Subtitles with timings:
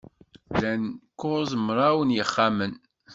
[0.53, 0.81] Llan
[1.19, 2.73] kuẓ mraw n yexxamen